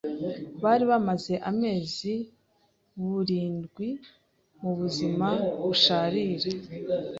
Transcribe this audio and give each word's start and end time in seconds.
bari 0.63 0.83
bamaze 0.91 1.33
amezi 1.49 2.13
buurindwi 2.99 3.87
mu 4.61 4.71
buzima 4.79 5.27
busharira. 5.63 6.49